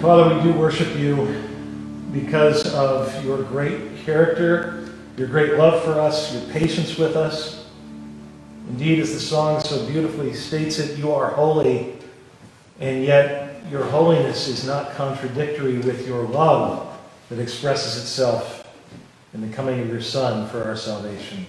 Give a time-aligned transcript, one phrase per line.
[0.00, 1.26] Father, we do worship you
[2.10, 4.88] because of your great character,
[5.18, 7.68] your great love for us, your patience with us.
[8.70, 11.92] Indeed, as the song so beautifully states it, you are holy,
[12.78, 16.98] and yet your holiness is not contradictory with your love
[17.28, 18.66] that expresses itself
[19.34, 21.46] in the coming of your Son for our salvation.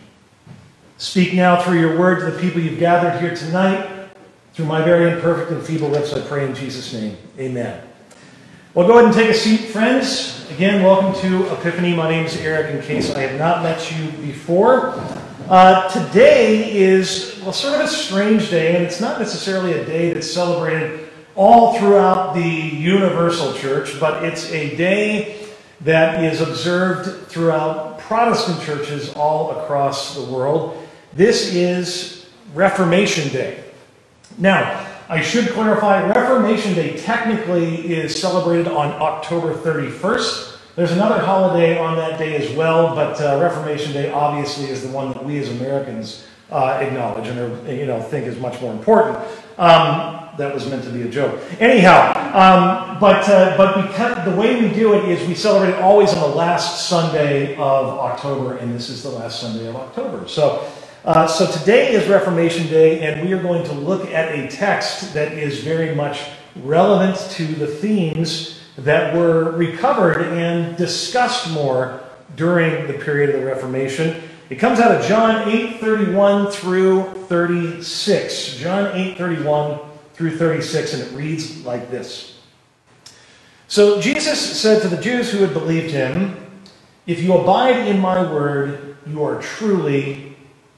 [0.98, 4.10] Speak now through your word to the people you've gathered here tonight.
[4.54, 7.16] Through my very imperfect and feeble lips, I pray in Jesus' name.
[7.40, 7.88] Amen.
[8.74, 10.50] Well, go ahead and take a seat, friends.
[10.50, 11.94] Again, welcome to Epiphany.
[11.94, 14.94] My name is Erick, in case I have not met you before.
[15.50, 20.14] Uh, today is, well, sort of a strange day, and it's not necessarily a day
[20.14, 25.50] that's celebrated all throughout the universal church, but it's a day
[25.82, 30.82] that is observed throughout Protestant churches all across the world.
[31.12, 33.66] This is Reformation Day.
[34.38, 40.58] Now, I should clarify Reformation Day technically is celebrated on October 31st.
[40.78, 44.88] There's another holiday on that day as well, but uh, Reformation Day obviously is the
[44.88, 48.72] one that we as Americans uh, acknowledge and are, you know think is much more
[48.72, 49.18] important.
[49.58, 51.42] Um, that was meant to be a joke.
[51.60, 56.14] Anyhow, um, but uh, but because the way we do it is we celebrate always
[56.14, 60.26] on the last Sunday of October, and this is the last Sunday of October.
[60.30, 60.72] So
[61.04, 65.16] uh, so today is Reformation Day, and we are going to look at a text
[65.16, 66.22] that is very much
[66.58, 72.04] relevant to the themes that were recovered and discussed more
[72.36, 74.22] during the period of the Reformation.
[74.52, 78.58] It comes out of John 8:31 through 36.
[78.58, 79.80] John 8:31
[80.14, 82.36] through 36, and it reads like this.
[83.68, 86.38] So Jesus said to the Jews who had believed him,
[87.08, 90.31] If you abide in my word, you are truly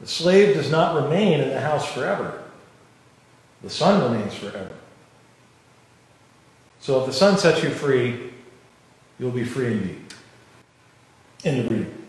[0.00, 2.42] The slave does not remain in the house forever.
[3.62, 4.72] The Son remains forever.
[6.80, 8.32] So if the Son sets you free,
[9.18, 10.04] you'll be free indeed.
[11.44, 12.06] End of reading.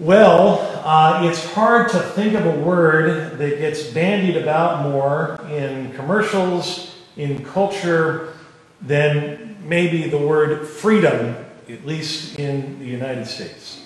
[0.00, 5.92] Well, uh, it's hard to think of a word that gets bandied about more in
[5.92, 8.34] commercials, in culture,
[8.80, 11.36] than maybe the word freedom,
[11.68, 13.83] at least in the United States.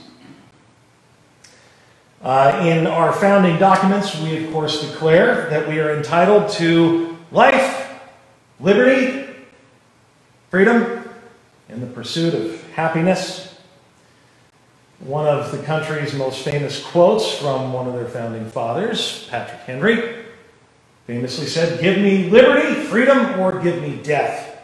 [2.23, 7.89] Uh, in our founding documents, we of course declare that we are entitled to life,
[8.59, 9.25] liberty,
[10.51, 11.09] freedom,
[11.69, 13.61] and the pursuit of happiness.
[14.99, 20.25] One of the country's most famous quotes from one of their founding fathers, Patrick Henry,
[21.07, 24.59] famously said, Give me liberty, freedom, or give me death.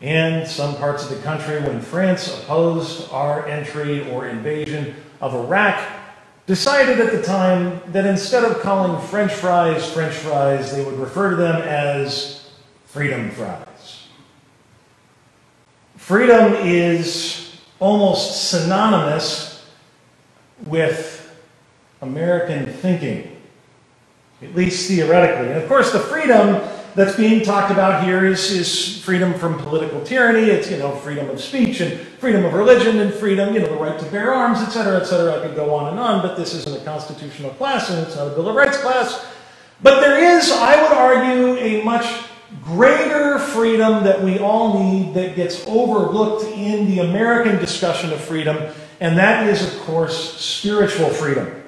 [0.00, 6.01] And some parts of the country, when France opposed our entry or invasion of Iraq,
[6.46, 11.30] decided at the time that instead of calling French fries French fries, they would refer
[11.30, 12.50] to them as
[12.86, 14.08] freedom fries.
[15.96, 19.64] Freedom is almost synonymous
[20.66, 21.34] with
[22.00, 23.36] American thinking,
[24.42, 25.52] at least theoretically.
[25.52, 26.60] And of course, the freedom
[26.94, 30.50] that's being talked about here is, is freedom from political tyranny.
[30.50, 33.76] It's, you know, freedom of speech and freedom of religion and freedom, you know, the
[33.76, 35.38] right to bear arms, et cetera, et cetera.
[35.38, 38.28] I could go on and on, but this isn't a constitutional class and it's not
[38.28, 39.26] a Bill of Rights class.
[39.82, 42.06] But there is, I would argue, a much
[42.62, 48.72] greater freedom that we all need that gets overlooked in the American discussion of freedom,
[49.00, 51.62] and that is, of course, spiritual freedom.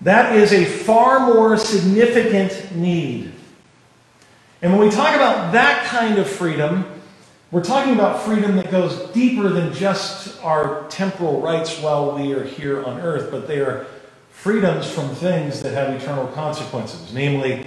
[0.00, 3.32] That is a far more significant need
[4.62, 6.84] and when we talk about that kind of freedom,
[7.50, 12.44] we're talking about freedom that goes deeper than just our temporal rights while we are
[12.44, 13.86] here on earth, but they are
[14.30, 17.12] freedoms from things that have eternal consequences.
[17.12, 17.66] Namely,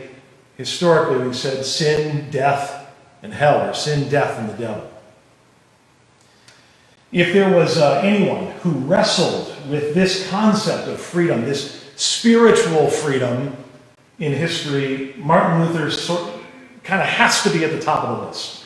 [0.56, 2.92] historically, we've said sin, death,
[3.22, 4.90] and hell, or sin, death, and the devil.
[7.12, 13.56] If there was uh, anyone who wrestled with this concept of freedom, this spiritual freedom
[14.19, 16.00] in history, Martin Luther's
[16.83, 18.65] kind of has to be at the top of the list.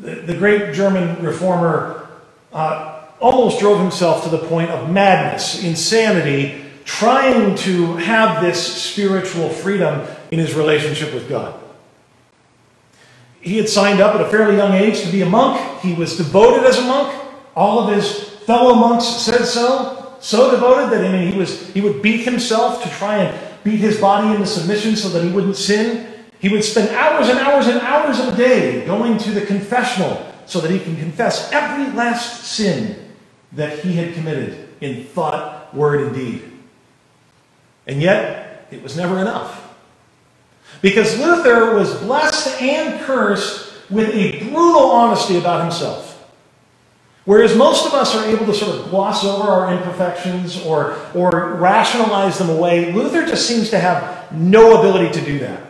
[0.00, 2.08] The, the great German reformer
[2.52, 9.48] uh, almost drove himself to the point of madness, insanity, trying to have this spiritual
[9.50, 11.58] freedom in his relationship with God.
[13.40, 15.60] he had signed up at a fairly young age to be a monk.
[15.80, 17.14] He was devoted as a monk.
[17.54, 20.16] All of his fellow monks said so.
[20.20, 23.78] So devoted that I mean, he, was, he would beat himself to try and beat
[23.78, 26.17] his body into submission so that he wouldn't sin.
[26.40, 30.24] He would spend hours and hours and hours of a day going to the confessional
[30.46, 33.12] so that he can confess every last sin
[33.52, 36.50] that he had committed in thought, word, and deed.
[37.86, 39.76] And yet, it was never enough.
[40.80, 46.08] Because Luther was blessed and cursed with a brutal honesty about himself.
[47.24, 51.54] Whereas most of us are able to sort of gloss over our imperfections or, or
[51.56, 55.67] rationalize them away, Luther just seems to have no ability to do that.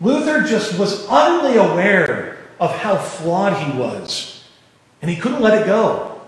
[0.00, 4.44] Luther just was utterly aware of how flawed he was,
[5.00, 6.20] and he couldn't let it go.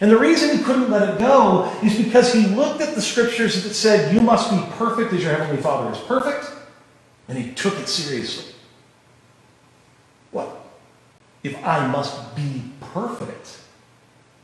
[0.00, 3.62] And the reason he couldn't let it go is because he looked at the scriptures
[3.64, 6.50] that said, You must be perfect as your heavenly Father is perfect,
[7.28, 8.52] and he took it seriously.
[10.32, 10.50] What?
[11.42, 13.58] If I must be perfect,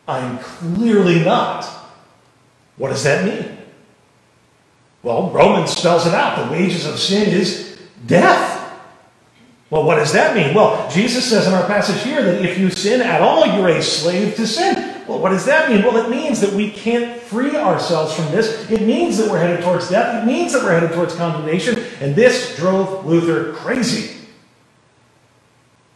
[0.08, 1.64] I'm clearly not.
[2.76, 3.58] What does that mean?
[5.02, 6.46] Well, Romans spells it out.
[6.46, 7.71] The wages of sin is
[8.06, 8.60] death.
[9.70, 10.54] Well, what does that mean?
[10.54, 13.82] Well, Jesus says in our passage here that if you sin at all, you're a
[13.82, 15.04] slave to sin.
[15.08, 15.82] Well, what does that mean?
[15.82, 18.70] Well, it means that we can't free ourselves from this.
[18.70, 20.22] It means that we're headed towards death.
[20.22, 21.82] It means that we're headed towards condemnation.
[22.00, 24.16] And this drove Luther crazy.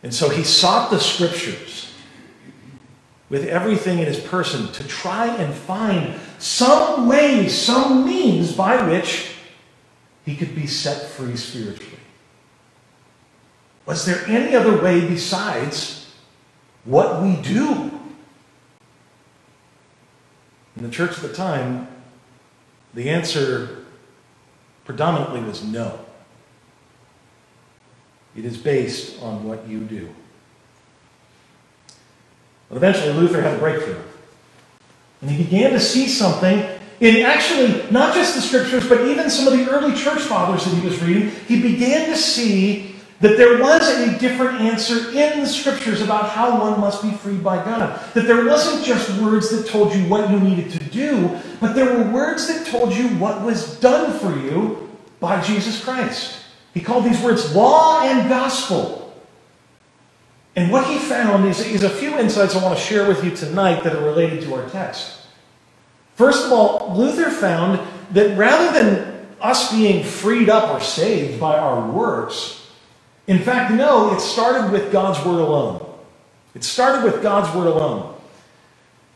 [0.02, 1.92] And so he sought the scriptures
[3.28, 9.35] with everything in his person to try and find some way, some means by which
[10.26, 12.00] he could be set free spiritually.
[13.86, 16.12] Was there any other way besides
[16.84, 17.92] what we do?
[20.76, 21.86] In the church at the time,
[22.92, 23.84] the answer
[24.84, 26.00] predominantly was no.
[28.36, 30.12] It is based on what you do.
[32.68, 34.02] But eventually, Luther had a breakthrough.
[35.22, 39.52] And he began to see something in actually not just the scriptures, but even some
[39.52, 41.30] of the early church fathers that he was reading.
[41.46, 46.60] He began to see that there was a different answer in the scriptures about how
[46.60, 47.98] one must be freed by God.
[48.14, 51.96] That there wasn't just words that told you what you needed to do, but there
[51.96, 56.44] were words that told you what was done for you by Jesus Christ.
[56.74, 59.02] He called these words law and gospel.
[60.54, 63.30] And what he found is, is a few insights I want to share with you
[63.30, 65.25] tonight that are related to our text.
[66.16, 67.78] First of all, Luther found
[68.12, 72.70] that rather than us being freed up or saved by our works,
[73.26, 75.86] in fact, no, it started with God's word alone.
[76.54, 78.14] It started with God's word alone.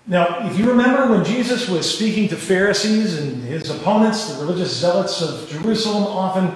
[0.07, 4.77] Now, if you remember when Jesus was speaking to Pharisees and his opponents, the religious
[4.77, 6.53] zealots of Jerusalem, often,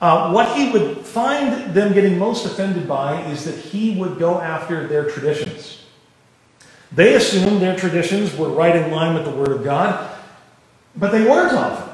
[0.00, 4.40] uh, what he would find them getting most offended by is that he would go
[4.40, 5.81] after their traditions.
[6.94, 10.10] They assumed their traditions were right in line with the Word of God,
[10.94, 11.92] but they weren't often.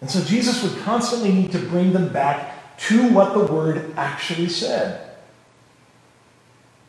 [0.00, 4.48] And so Jesus would constantly need to bring them back to what the word actually
[4.48, 5.16] said.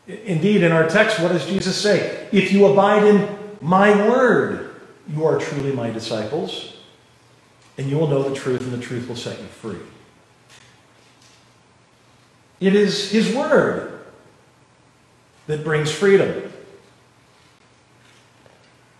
[0.06, 2.28] Indeed, in our text, what does Jesus say?
[2.30, 4.74] If you abide in my word,
[5.08, 6.76] you are truly my disciples,
[7.78, 9.78] and you will know the truth, and the truth will set you free.
[12.60, 14.04] It is his word
[15.46, 16.52] that brings freedom.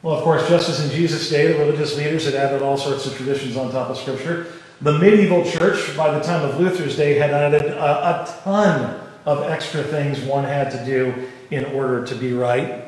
[0.03, 3.07] Well, of course, just as in Jesus' day, the religious leaders had added all sorts
[3.07, 4.47] of traditions on top of Scripture,
[4.81, 9.43] the medieval church, by the time of Luther's day, had added a, a ton of
[9.45, 12.85] extra things one had to do in order to be right.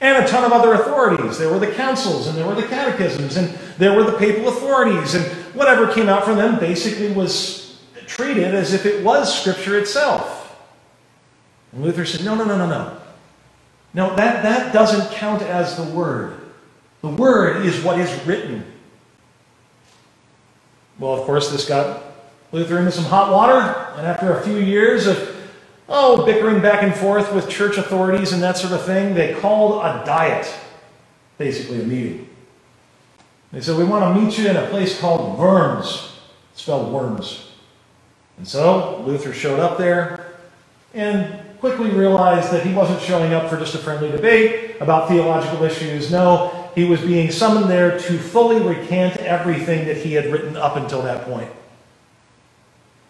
[0.00, 1.38] And a ton of other authorities.
[1.38, 5.14] There were the councils, and there were the catechisms, and there were the papal authorities,
[5.14, 10.56] and whatever came out from them basically was treated as if it was Scripture itself.
[11.72, 13.00] And Luther said, no, no, no, no, no.
[13.92, 16.40] No, that, that doesn't count as the Word.
[17.04, 18.64] The Word is what is written.
[20.98, 22.02] Well, of course, this got
[22.50, 23.60] Luther into some hot water,
[23.98, 25.36] and after a few years of
[25.86, 29.84] oh, bickering back and forth with church authorities and that sort of thing, they called
[29.84, 30.50] a diet,
[31.36, 32.26] basically a meeting.
[33.52, 36.18] They said, We want to meet you in a place called Worms,
[36.54, 37.50] spelled worms.
[38.38, 40.32] And so Luther showed up there
[40.94, 45.64] and quickly realized that he wasn't showing up for just a friendly debate about theological
[45.64, 46.10] issues.
[46.10, 50.76] No, he was being summoned there to fully recant everything that he had written up
[50.76, 51.50] until that point.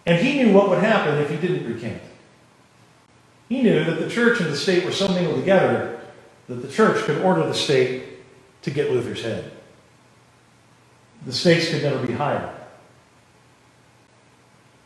[0.06, 2.02] And he knew what would happen if he didn't recant.
[3.48, 6.00] He knew that the church and the state were so mingled together
[6.48, 8.04] that the church could order the state
[8.62, 9.50] to get Luther's head.
[11.24, 12.54] The stakes could never be higher.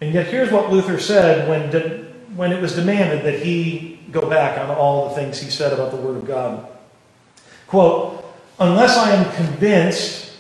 [0.01, 1.73] And yet, here's what Luther said when,
[2.37, 5.91] when it was demanded that he go back on all the things he said about
[5.91, 6.69] the Word of God.
[7.67, 8.18] Quote,
[8.59, 10.33] unless I am convinced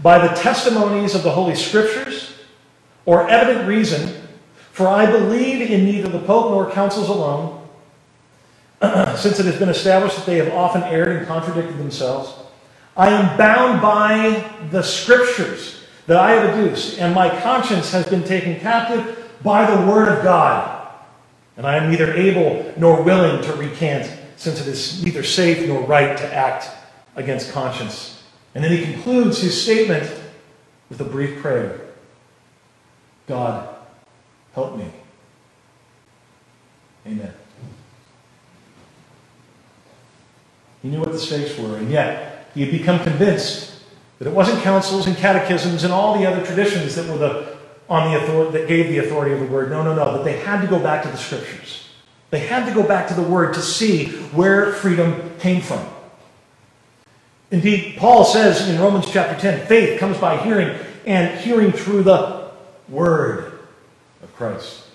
[0.00, 2.34] by the testimonies of the Holy Scriptures
[3.04, 4.14] or evident reason,
[4.72, 7.68] for I believe in neither the Pope nor councils alone,
[9.16, 12.34] since it has been established that they have often erred and contradicted themselves,
[12.96, 18.24] I am bound by the Scriptures that I have adduced, and my conscience has been
[18.24, 20.88] taken captive by the Word of God.
[21.56, 25.82] And I am neither able nor willing to recant, since it is neither safe nor
[25.82, 26.70] right to act
[27.16, 28.22] against conscience.
[28.54, 30.10] And then he concludes his statement
[30.88, 31.80] with a brief prayer
[33.26, 33.74] God,
[34.54, 34.90] help me.
[37.06, 37.32] Amen.
[40.82, 43.80] He knew what the stakes were, and yet he had become convinced
[44.18, 47.56] that it wasn't councils and catechisms and all the other traditions that were the
[47.88, 49.70] on the authority that gave the authority of the word.
[49.70, 50.16] No, no, no.
[50.16, 51.88] That they had to go back to the scriptures.
[52.30, 55.86] They had to go back to the word to see where freedom came from.
[57.52, 62.50] Indeed, Paul says in Romans chapter 10, faith comes by hearing, and hearing through the
[62.88, 63.60] word
[64.22, 64.86] of Christ.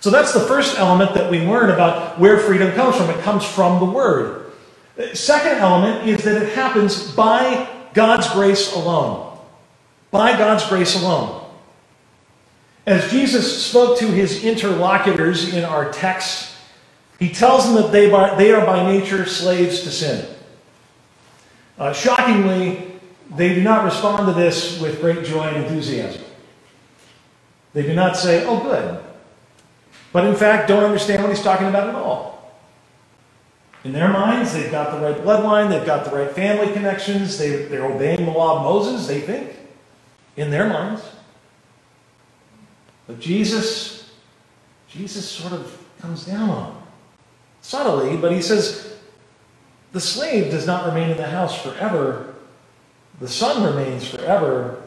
[0.00, 3.10] So that's the first element that we learn about where freedom comes from.
[3.10, 4.52] It comes from the word.
[5.12, 9.38] Second element is that it happens by God's grace alone.
[10.10, 11.44] By God's grace alone.
[12.86, 16.54] As Jesus spoke to his interlocutors in our text,
[17.18, 18.06] he tells them that they,
[18.36, 20.33] they are by nature slaves to sin.
[21.78, 23.00] Uh, shockingly,
[23.34, 26.22] they do not respond to this with great joy and enthusiasm.
[27.72, 29.02] They do not say, oh, good.
[30.12, 32.34] But in fact, don't understand what he's talking about at all.
[33.82, 37.64] In their minds, they've got the right bloodline, they've got the right family connections, they,
[37.64, 39.56] they're obeying the law of Moses, they think,
[40.36, 41.02] in their minds.
[43.06, 44.10] But Jesus,
[44.88, 46.82] Jesus sort of comes down on them.
[47.60, 48.93] Subtly, but he says,
[49.94, 52.34] the slave does not remain in the house forever.
[53.20, 54.82] The son remains forever.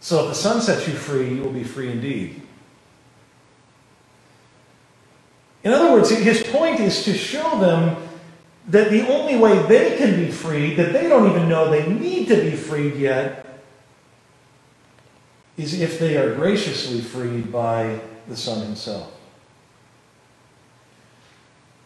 [0.00, 2.40] So if the son sets you free, you will be free indeed.
[5.62, 8.02] In other words, his point is to show them
[8.68, 12.28] that the only way they can be freed, that they don't even know they need
[12.28, 13.44] to be freed yet,
[15.58, 19.19] is if they are graciously freed by the Son himself.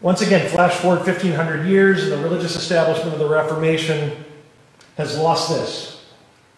[0.05, 4.13] Once again, flash forward 1500 years, and the religious establishment of the Reformation
[4.99, 6.05] has lost this.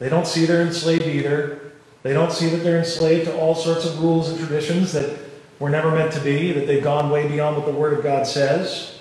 [0.00, 1.60] They don't see they're enslaved either.
[2.02, 5.16] They don't see that they're enslaved to all sorts of rules and traditions that
[5.60, 8.26] were never meant to be, that they've gone way beyond what the Word of God
[8.26, 8.98] says.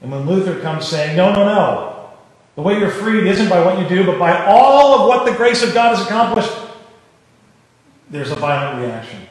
[0.00, 2.10] And when Luther comes saying, no, no, no,
[2.56, 5.36] the way you're freed isn't by what you do, but by all of what the
[5.36, 6.50] grace of God has accomplished.
[8.10, 9.28] There's a violent reaction.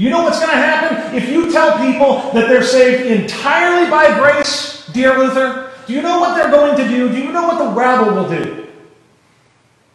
[0.00, 4.18] You know what's going to happen if you tell people that they're saved entirely by
[4.18, 5.72] grace, dear Luther?
[5.86, 7.10] Do you know what they're going to do?
[7.10, 8.66] Do you know what the rabble will do?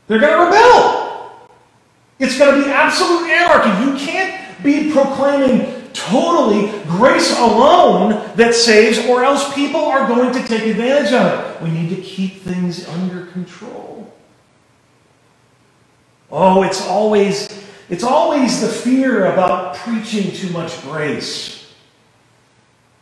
[0.05, 1.49] They're going to rebel.
[2.19, 3.83] It's going to be absolute anarchy.
[3.83, 10.47] You can't be proclaiming totally grace alone that saves, or else people are going to
[10.47, 11.63] take advantage of it.
[11.63, 14.13] We need to keep things under control.
[16.29, 21.73] Oh, it's always it's always the fear about preaching too much grace.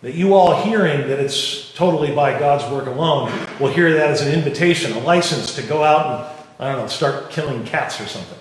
[0.02, 4.22] That you all hearing that it's totally by God's work alone will hear that as
[4.22, 8.06] an invitation, a license to go out and, I don't know, start killing cats or
[8.06, 8.38] something.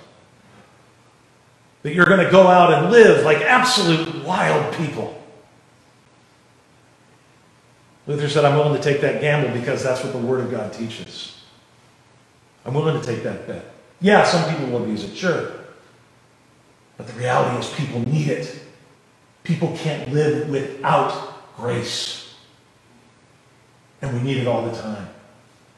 [1.82, 5.22] That you're going to go out and live like absolute wild people.
[8.08, 10.72] Luther said, I'm willing to take that gamble because that's what the Word of God
[10.72, 11.40] teaches.
[12.64, 13.72] I'm willing to take that bet.
[14.00, 15.61] Yeah, some people will abuse it, sure.
[17.02, 18.62] But the reality is, people need it.
[19.42, 22.36] People can't live without grace.
[24.00, 25.08] And we need it all the time,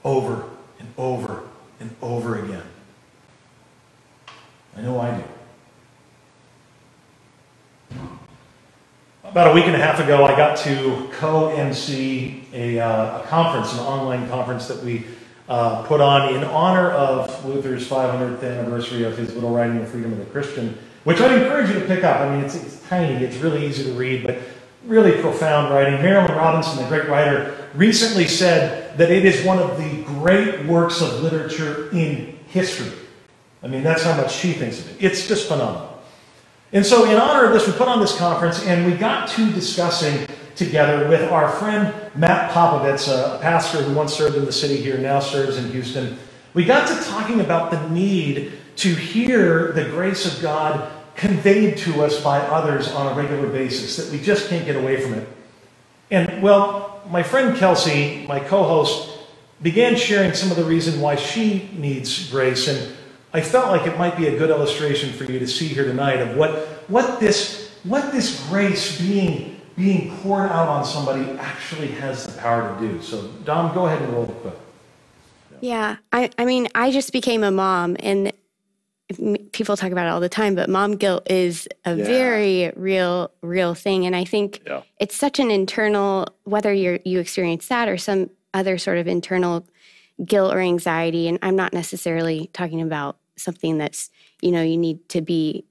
[0.05, 0.45] over
[0.79, 1.45] and over
[1.81, 2.65] and over again.
[4.77, 5.23] I know I
[7.91, 7.99] do.
[9.25, 13.27] About a week and a half ago, I got to co MC a, uh, a
[13.29, 15.07] conference, an online conference that we
[15.49, 20.13] uh, put on in honor of Luther's 500th anniversary of his little writing, The Freedom
[20.13, 22.21] of the Christian, which I'd encourage you to pick up.
[22.21, 24.39] I mean, it's, it's tiny, it's really easy to read, but
[24.87, 25.99] really profound writing.
[26.01, 31.01] Marilynne Robinson, the great writer, recently said that it is one of the great works
[31.01, 32.93] of literature in history.
[33.63, 35.05] I mean, that's how much she thinks of it.
[35.05, 36.03] It's just phenomenal.
[36.73, 39.51] And so, in honor of this, we put on this conference and we got to
[39.53, 44.77] discussing together with our friend Matt Popovits, a pastor who once served in the city
[44.77, 46.19] here, now serves in Houston.
[46.53, 52.03] We got to talking about the need to hear the grace of God conveyed to
[52.03, 55.29] us by others on a regular basis, that we just can't get away from it.
[56.11, 59.19] And, well, my friend Kelsey, my co host,
[59.63, 62.69] began sharing some of the reason why she needs grace.
[62.69, 62.95] And
[63.33, 66.21] I felt like it might be a good illustration for you to see here tonight
[66.21, 66.51] of what,
[66.89, 72.75] what, this, what this grace being, being poured out on somebody actually has the power
[72.75, 73.03] to do.
[73.03, 74.61] So, Dom, go ahead and roll the clip.
[75.61, 78.33] Yeah, I, I mean, I just became a mom, and
[79.53, 82.05] people talk about it all the time, but mom guilt is a yeah.
[82.05, 84.07] very real, real thing.
[84.07, 84.83] And I think yeah.
[84.99, 89.67] it's such an internal, whether you you experience that or some other sort of internal
[90.25, 91.29] guilt or anxiety.
[91.29, 95.65] And I'm not necessarily talking about something that's, you know, you need to be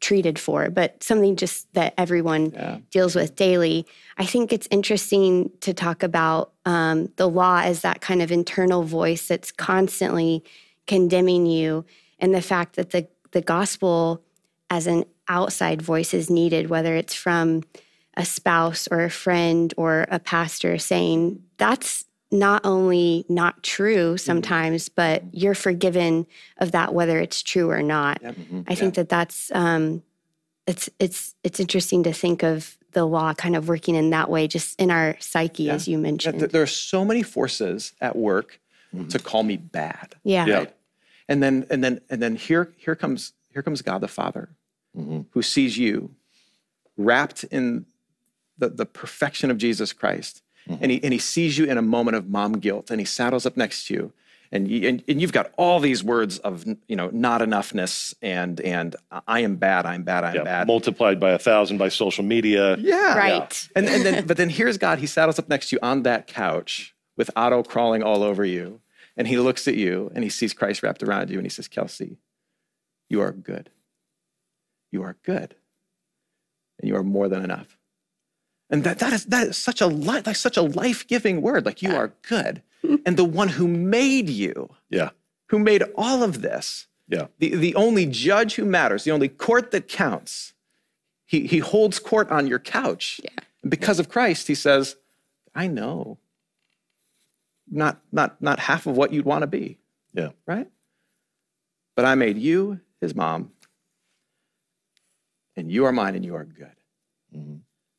[0.00, 2.78] treated for, but something just that everyone yeah.
[2.90, 3.86] deals with daily.
[4.16, 8.82] I think it's interesting to talk about um, the law as that kind of internal
[8.82, 10.42] voice that's constantly
[10.86, 11.84] condemning you
[12.20, 14.22] and the fact that the, the gospel
[14.68, 17.62] as an outside voice is needed, whether it's from
[18.16, 24.16] a spouse or a friend or a pastor saying, that's not only not true mm-hmm.
[24.16, 24.94] sometimes, mm-hmm.
[24.96, 26.26] but you're forgiven
[26.58, 28.22] of that, whether it's true or not.
[28.22, 28.34] Yep.
[28.36, 28.60] Mm-hmm.
[28.68, 29.02] I think yeah.
[29.02, 30.02] that that's um,
[30.66, 34.48] it's it's it's interesting to think of the law kind of working in that way,
[34.48, 35.74] just in our psyche, yeah.
[35.74, 36.40] as you mentioned.
[36.40, 38.60] There are so many forces at work
[38.94, 39.08] mm-hmm.
[39.08, 40.14] to call me bad.
[40.24, 40.46] Yeah.
[40.46, 40.58] yeah.
[40.58, 40.74] Right?
[41.30, 44.50] And then and then and then here here comes here comes God the Father,
[44.96, 45.22] mm-hmm.
[45.30, 46.14] who sees you
[46.98, 47.86] wrapped in
[48.58, 50.42] the, the perfection of Jesus Christ.
[50.68, 50.82] Mm-hmm.
[50.82, 53.46] And, he, and he sees you in a moment of mom guilt and he saddles
[53.46, 54.12] up next to you
[54.52, 58.60] and, you, and, and you've got all these words of you know not enoughness and
[58.60, 58.96] and
[59.26, 62.76] I am bad, I'm bad, I'm yeah, bad, multiplied by a thousand by social media.
[62.78, 63.68] Yeah, right.
[63.70, 63.78] Yeah.
[63.78, 64.98] And and then but then here's God.
[64.98, 68.80] He saddles up next to you on that couch with Otto crawling all over you,
[69.16, 71.68] and he looks at you and he sees Christ wrapped around you and he says,
[71.68, 72.18] Kelsey,
[73.08, 73.70] you are good.
[74.90, 75.54] You are good.
[76.78, 77.76] And you are more than enough.
[78.70, 81.66] And that, that, is, that is such a like such a life-giving word.
[81.66, 82.62] Like you are good.
[83.04, 85.10] and the one who made you, yeah,
[85.46, 89.72] who made all of this, yeah, the, the only judge who matters, the only court
[89.72, 90.54] that counts,
[91.26, 93.20] he, he holds court on your couch.
[93.22, 93.30] Yeah.
[93.68, 94.96] Because of Christ, he says,
[95.54, 96.18] I know
[97.70, 99.78] not not not half of what you'd want to be.
[100.12, 100.30] Yeah.
[100.46, 100.68] Right?
[101.96, 103.52] But I made you his mom,
[105.56, 106.76] and you are mine, and you are good.
[107.34, 107.56] Mm-hmm.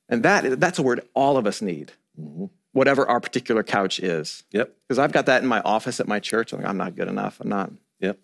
[0.09, 1.93] And that that's a word all of us need.
[2.19, 2.45] Mm-hmm.
[2.73, 4.43] Whatever our particular couch is.
[4.51, 4.73] Yep.
[4.87, 6.53] Because I've got that in my office at my church.
[6.53, 7.39] I'm like, I'm not good enough.
[7.41, 7.71] I'm not.
[7.99, 8.17] Yep.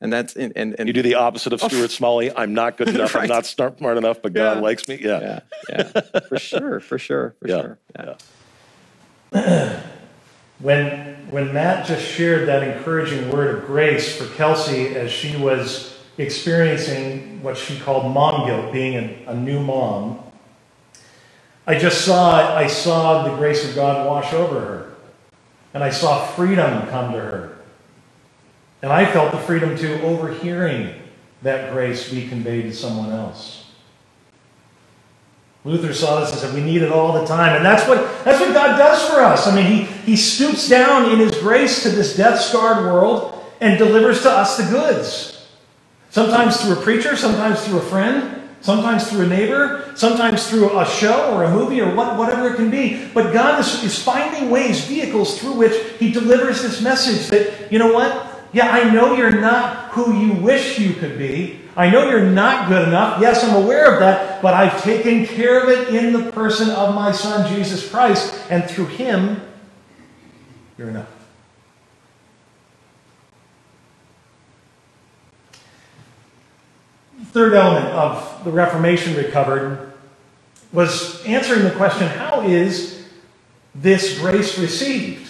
[0.00, 1.86] And that's and, and, and you do the opposite of Stuart oh.
[1.86, 2.34] Smalley.
[2.34, 3.14] I'm not good enough.
[3.14, 3.22] right.
[3.22, 4.62] I'm not smart enough, but God yeah.
[4.62, 4.98] likes me.
[5.00, 5.40] Yeah.
[5.68, 5.90] Yeah.
[5.94, 6.20] Yeah.
[6.28, 6.80] for sure.
[6.80, 7.34] For sure.
[7.40, 7.60] For yeah.
[7.60, 7.78] sure.
[7.96, 8.14] Yeah.
[9.32, 9.80] yeah.
[10.60, 15.98] When, when Matt just shared that encouraging word of grace for Kelsey as she was
[16.18, 20.20] experiencing what she called mom guilt, being a, a new mom,
[21.66, 24.94] I just saw I saw the grace of God wash over her.
[25.74, 27.58] And I saw freedom come to her.
[28.80, 30.94] And I felt the freedom to overhearing
[31.42, 33.57] that grace be conveyed to someone else.
[35.68, 37.54] Luther saw this and said, we need it all the time.
[37.56, 39.46] And that's what, that's what God does for us.
[39.46, 43.78] I mean, he, he stoops down in His grace to this death scarred world and
[43.78, 45.46] delivers to us the goods.
[46.10, 50.86] Sometimes through a preacher, sometimes through a friend, sometimes through a neighbor, sometimes through a
[50.86, 53.08] show or a movie or what, whatever it can be.
[53.12, 57.78] But God is, is finding ways, vehicles through which He delivers this message that, you
[57.78, 58.26] know what?
[58.52, 61.58] Yeah, I know you're not who you wish you could be.
[61.76, 63.20] I know you're not good enough.
[63.20, 66.94] Yes, I'm aware of that, but I've taken care of it in the person of
[66.94, 69.40] my Son, Jesus Christ, and through Him,
[70.76, 71.08] you're enough.
[77.32, 79.92] Third element of the Reformation recovered
[80.72, 83.06] was answering the question how is
[83.74, 85.28] this grace received?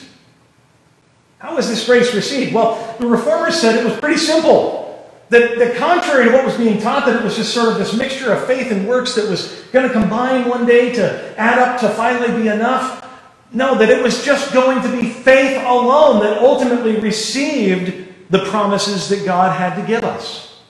[1.39, 2.53] How is this grace received?
[2.53, 4.85] Well, the Reformers said it was pretty simple.
[5.31, 7.95] That, that contrary to what was being taught, that it was just sort of this
[7.95, 11.81] mixture of faith and works that was going to combine one day to add up
[11.81, 13.05] to finally be enough.
[13.53, 19.09] No, that it was just going to be faith alone that ultimately received the promises
[19.11, 20.63] that God had to give us.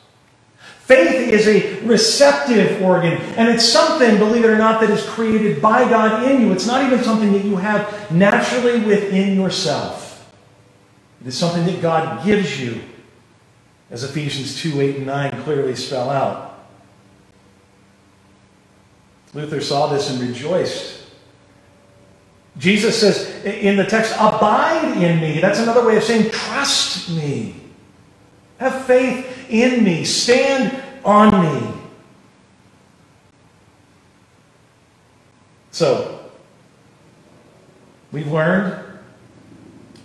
[0.81, 5.61] Faith is a receptive organ, and it's something, believe it or not, that is created
[5.61, 6.53] by God in you.
[6.53, 10.08] It's not even something that you have naturally within yourself.
[11.21, 12.81] It is something that God gives you
[13.91, 16.49] as Ephesians 2 8 and 9 clearly spell out.
[19.35, 20.99] Luther saw this and rejoiced.
[22.57, 25.41] Jesus says in the text, Abide in me.
[25.41, 27.55] That's another way of saying, Trust me.
[28.59, 31.73] Have faith in me, stand on me.
[35.71, 36.31] So,
[38.11, 38.85] we've learned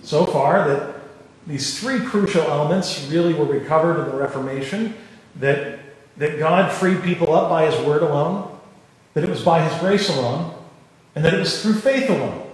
[0.03, 0.92] so far that
[1.45, 4.95] these three crucial elements really were recovered in the Reformation
[5.37, 5.79] that,
[6.17, 8.57] that God freed people up by His word alone,
[9.13, 10.55] that it was by His grace alone,
[11.15, 12.49] and that it was through faith alone.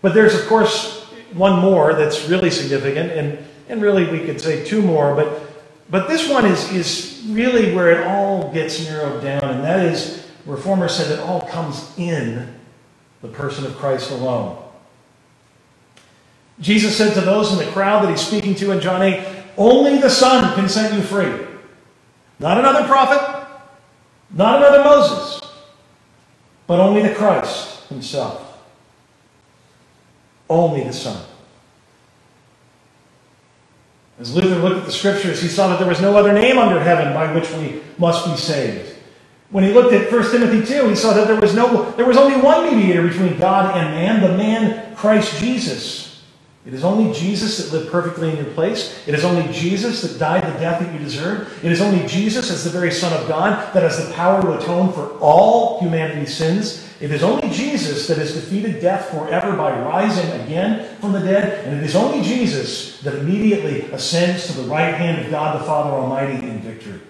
[0.00, 4.64] But there's, of course, one more that's really significant, and, and really we could say
[4.64, 5.42] two more, but,
[5.90, 10.26] but this one is, is really where it all gets narrowed down, and that is,
[10.46, 12.54] Reformers said it all comes in
[13.20, 14.62] the person of Christ alone.
[16.60, 19.24] Jesus said to those in the crowd that he's speaking to in John 8,
[19.56, 21.46] Only the Son can set you free.
[22.40, 23.46] Not another prophet,
[24.30, 25.40] not another Moses,
[26.66, 28.60] but only the Christ himself.
[30.48, 31.24] Only the Son.
[34.20, 36.80] As Luther looked at the scriptures, he saw that there was no other name under
[36.80, 38.96] heaven by which we must be saved.
[39.50, 42.16] When he looked at 1 Timothy 2, he saw that there was, no, there was
[42.16, 46.07] only one mediator between God and man, the man Christ Jesus.
[46.66, 49.02] It is only Jesus that lived perfectly in your place.
[49.06, 51.64] It is only Jesus that died the death that you deserve.
[51.64, 54.58] It is only Jesus, as the very Son of God, that has the power to
[54.58, 56.86] atone for all humanity's sins.
[57.00, 61.64] It is only Jesus that has defeated death forever by rising again from the dead.
[61.64, 65.64] And it is only Jesus that immediately ascends to the right hand of God the
[65.64, 67.00] Father Almighty in victory.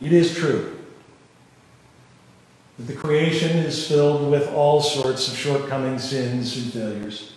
[0.00, 0.79] It is true
[2.86, 7.34] the creation is filled with all sorts of shortcomings, sins, and failures.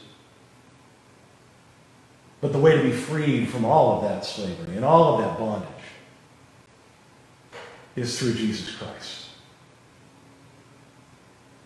[2.39, 5.37] But the way to be freed from all of that slavery and all of that
[5.37, 5.69] bondage
[7.95, 9.27] is through Jesus Christ.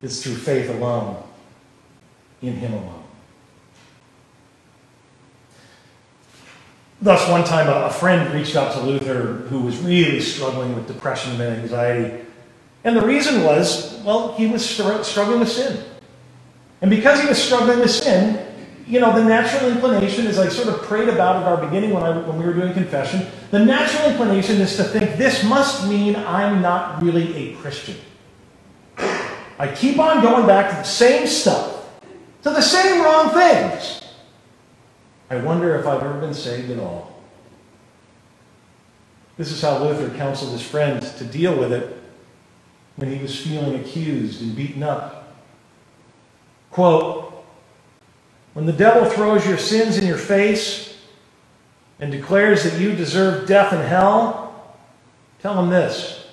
[0.02, 1.24] It's through faith alone,
[2.42, 3.04] in Him alone.
[7.02, 11.40] Thus, one time a friend reached out to Luther who was really struggling with depression
[11.40, 12.27] and anxiety.
[12.88, 15.84] And the reason was, well, he was struggling with sin.
[16.82, 18.48] And because he was struggling with sin,
[18.88, 22.04] you know, the natural inclination, as I sort of prayed about at our beginning when,
[22.04, 26.16] I, when we were doing confession, the natural inclination is to think this must mean
[26.16, 27.98] I'm not really a Christian.
[28.98, 31.90] I keep on going back to the same stuff,
[32.44, 34.02] to the same wrong things.
[35.30, 37.22] I wonder if I've ever been saved at all.
[39.36, 41.97] This is how Luther counseled his friends to deal with it
[42.98, 45.36] when he was feeling accused and beaten up.
[46.72, 47.46] Quote,
[48.54, 50.98] when the devil throws your sins in your face
[52.00, 54.76] and declares that you deserve death and hell,
[55.42, 56.28] tell him this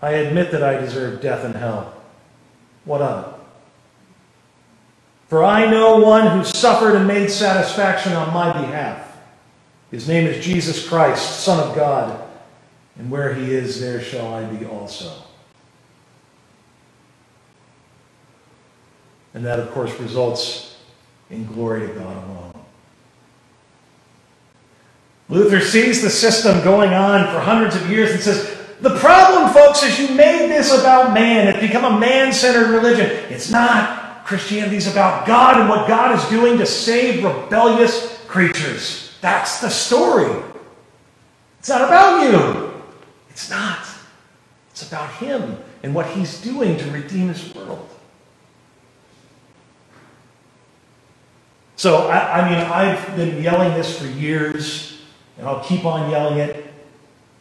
[0.00, 1.94] I admit that I deserve death and hell.
[2.84, 3.40] What of it?
[5.28, 9.16] For I know one who suffered and made satisfaction on my behalf.
[9.90, 12.28] His name is Jesus Christ, Son of God,
[12.98, 15.24] and where he is, there shall I be also.
[19.34, 20.76] And that, of course, results
[21.30, 22.50] in glory to God alone.
[25.28, 29.84] Luther sees the system going on for hundreds of years and says, The problem, folks,
[29.84, 31.46] is you made this about man.
[31.46, 33.06] It's become a man centered religion.
[33.30, 34.24] It's not.
[34.24, 39.16] Christianity is about God and what God is doing to save rebellious creatures.
[39.20, 40.42] That's the story.
[41.60, 42.82] It's not about you.
[43.28, 43.86] It's not.
[44.70, 47.88] It's about Him and what He's doing to redeem His world.
[51.80, 55.00] So, I, I, mean, I've been yelling this for years,
[55.38, 56.66] and I'll keep on yelling it.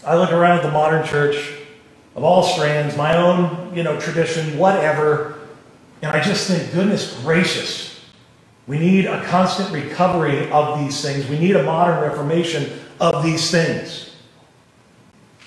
[0.05, 1.55] I look around at the modern church
[2.15, 5.39] of all strands, my own, you know, tradition, whatever,
[6.01, 7.99] and I just think, goodness gracious,
[8.65, 11.27] we need a constant recovery of these things.
[11.27, 14.15] We need a modern reformation of these things.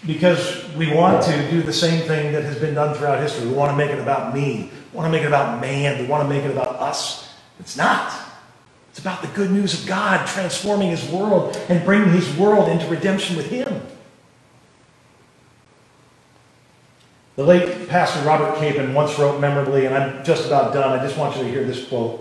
[0.07, 3.49] Because we want to do the same thing that has been done throughout history.
[3.49, 4.71] We want to make it about me.
[4.93, 5.99] We want to make it about man.
[5.99, 7.33] We want to make it about us.
[7.59, 8.32] It's not.
[8.93, 12.87] It's about the good news of God transforming his world and bringing his world into
[12.89, 13.81] redemption with him.
[17.37, 20.99] The late Pastor Robert Capon once wrote memorably, and I'm just about done.
[20.99, 22.21] I just want you to hear this quote.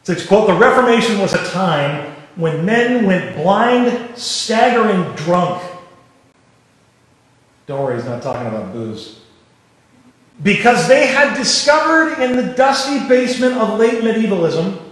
[0.00, 5.62] It says, quote, The Reformation was a time when men went blind, staggering drunk.
[7.66, 9.20] Don't worry, he's not talking about booze.
[10.42, 14.89] Because they had discovered in the dusty basement of late medievalism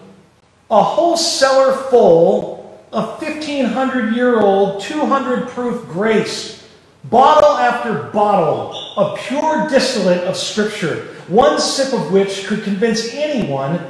[0.70, 2.58] a whole cellar full
[2.92, 6.68] of 1500 year old, 200 proof grace,
[7.04, 13.80] bottle after bottle of pure distillate of Scripture, one sip of which could convince anyone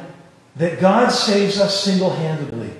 [0.56, 2.70] that God saves us single handedly.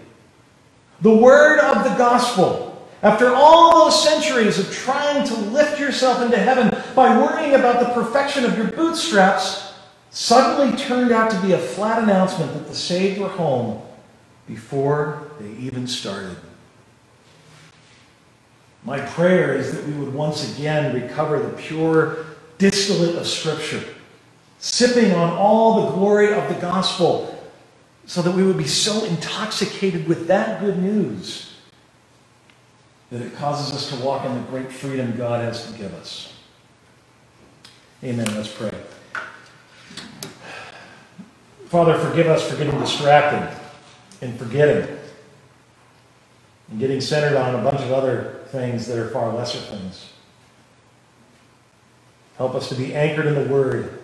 [1.00, 2.66] The word of the gospel.
[3.00, 7.94] After all those centuries of trying to lift yourself into heaven by worrying about the
[7.94, 9.72] perfection of your bootstraps,
[10.10, 13.80] suddenly turned out to be a flat announcement that the saved were home
[14.48, 16.36] before they even started.
[18.84, 22.24] My prayer is that we would once again recover the pure
[22.56, 23.84] distillate of Scripture,
[24.58, 27.34] sipping on all the glory of the gospel,
[28.06, 31.52] so that we would be so intoxicated with that good news
[33.10, 36.32] that it causes us to walk in the great freedom God has to give us.
[38.02, 38.26] Amen.
[38.34, 38.72] Let's pray.
[41.66, 43.54] Father, forgive us for getting distracted
[44.20, 44.98] and forgetting
[46.70, 50.12] and getting centered on a bunch of other things that are far lesser things.
[52.36, 54.00] Help us to be anchored in the Word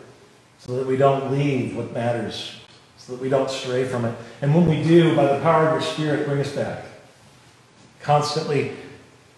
[0.58, 2.56] so that we don't leave what matters,
[2.96, 4.14] so that we don't stray from it.
[4.40, 6.84] And when we do, by the power of your Spirit, bring us back.
[8.00, 8.72] Constantly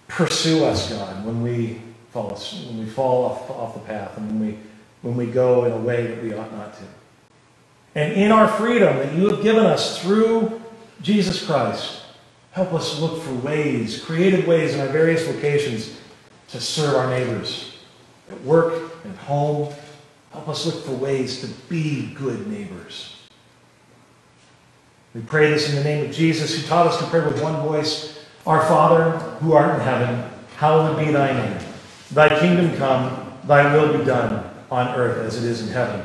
[0.09, 2.31] pursue us, God, when we fall,
[2.67, 4.59] when we fall off, off the path and when we,
[5.03, 6.85] when we go in a way that we ought not to.
[7.95, 10.63] And in our freedom that you have given us through
[11.03, 12.03] Jesus Christ,
[12.53, 16.01] help us look for ways, creative ways in our various locations
[16.49, 17.79] to serve our neighbors
[18.31, 19.73] at work, at home.
[20.33, 23.17] Help us look for ways to be good neighbors.
[25.15, 27.63] We pray this in the name of Jesus, who taught us to pray with one
[27.63, 31.59] voice Our Father, who art in heaven, hallowed be thy name.
[32.11, 36.05] Thy kingdom come, thy will be done, on earth as it is in heaven.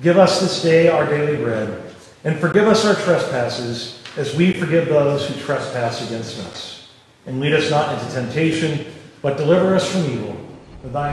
[0.00, 1.82] Give us this day our daily bread,
[2.24, 6.88] and forgive us our trespasses, as we forgive those who trespass against us.
[7.26, 8.86] And lead us not into temptation,
[9.22, 10.36] but deliver us from evil.
[10.82, 11.08] For thine